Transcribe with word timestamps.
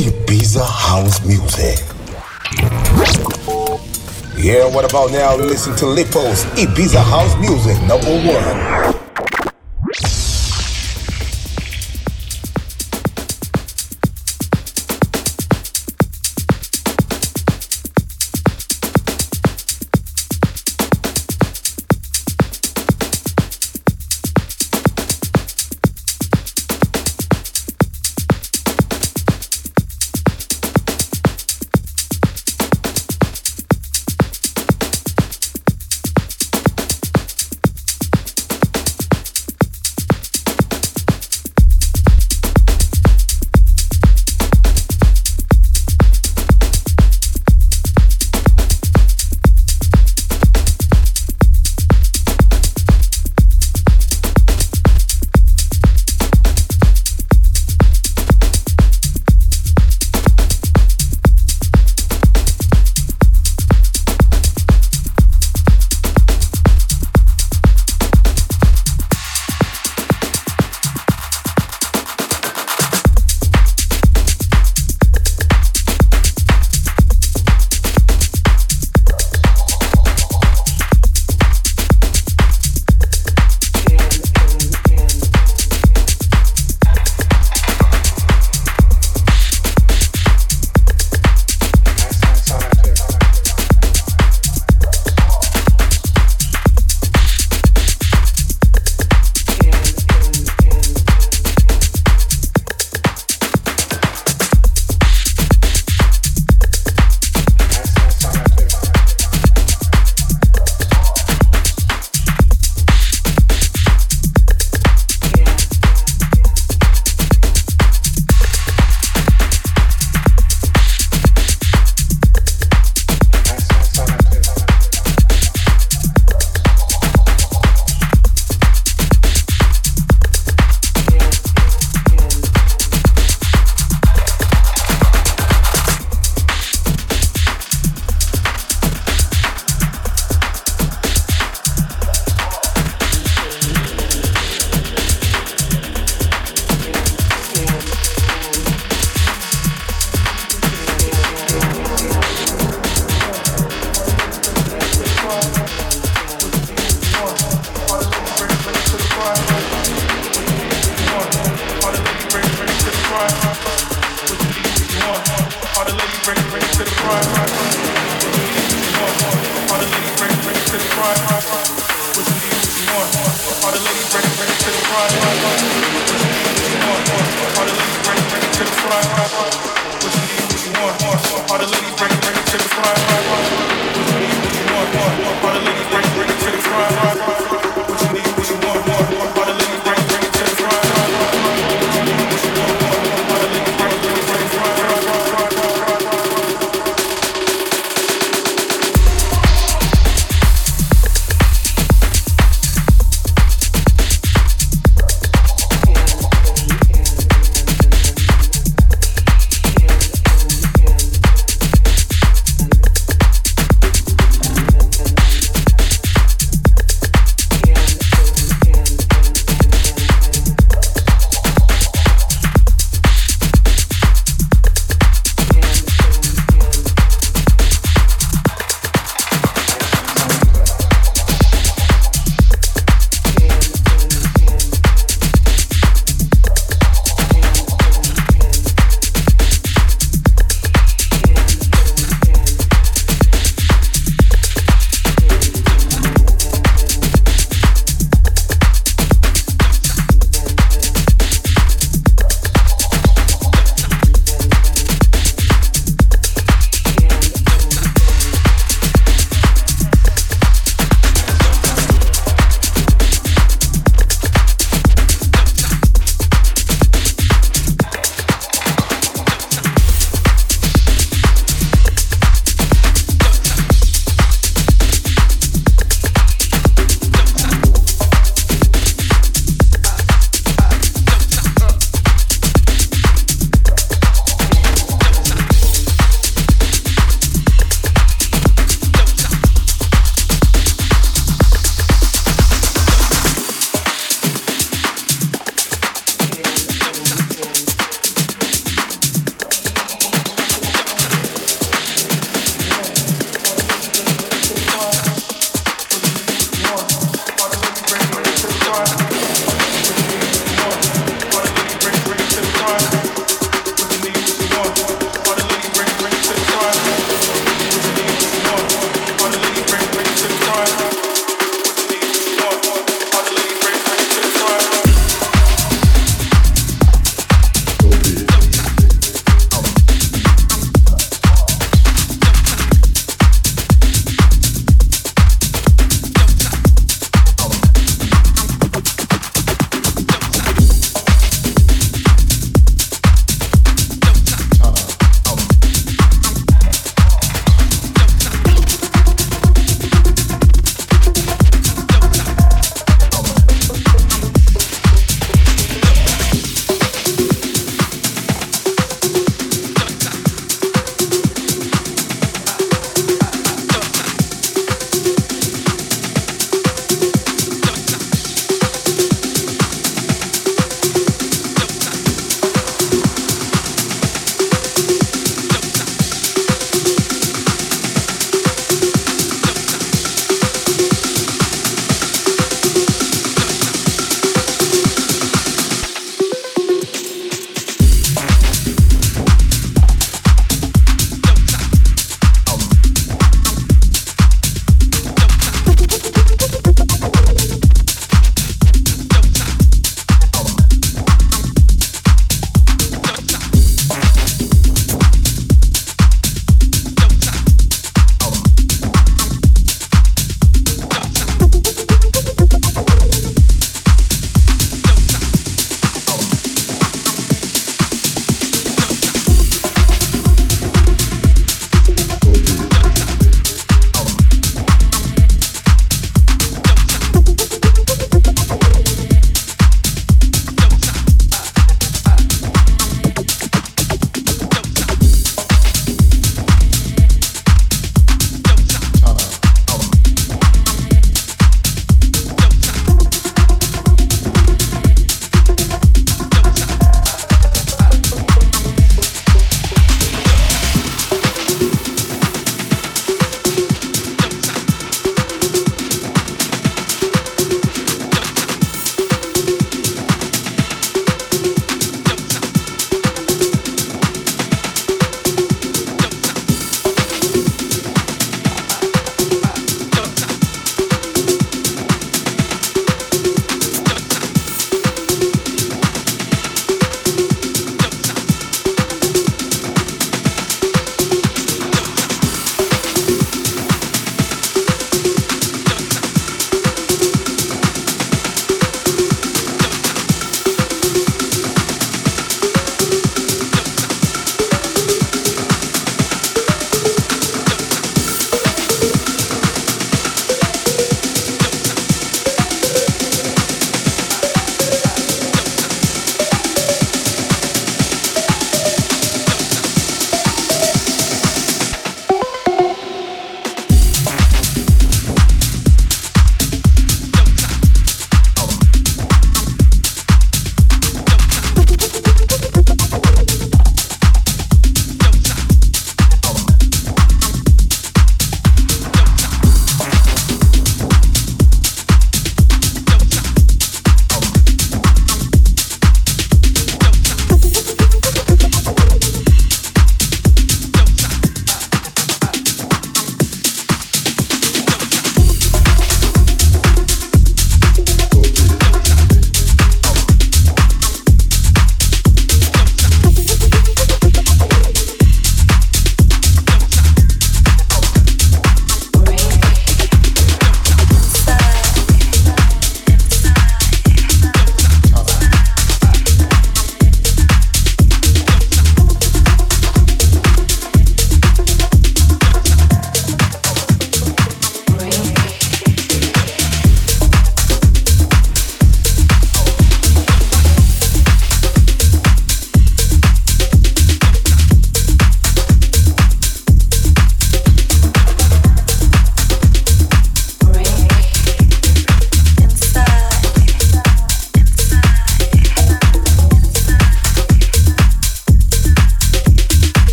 Ibiza 0.00 0.64
house 0.64 1.20
music. 1.26 1.78
Yeah, 4.38 4.64
what 4.74 4.88
about 4.90 5.12
now? 5.12 5.36
Listen 5.36 5.76
to 5.76 5.84
Lipous 5.84 6.46
Ibiza 6.56 7.02
house 7.04 7.36
music 7.38 7.76
number 7.82 8.08
one. 8.24 8.99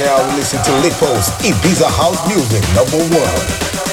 Now, 0.00 0.36
listen 0.36 0.60
to 0.64 0.70
Lipous, 0.82 1.30
Ibiza 1.46 1.88
House 1.88 2.26
Music, 2.26 2.62
number 2.74 2.98
one. 3.16 3.83